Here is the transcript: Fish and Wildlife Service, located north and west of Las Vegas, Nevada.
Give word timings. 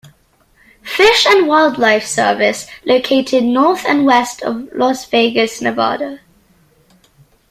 Fish 0.81 1.27
and 1.27 1.47
Wildlife 1.47 2.07
Service, 2.07 2.65
located 2.85 3.43
north 3.43 3.85
and 3.85 4.03
west 4.07 4.41
of 4.41 4.73
Las 4.73 5.05
Vegas, 5.05 5.61
Nevada. 5.61 6.19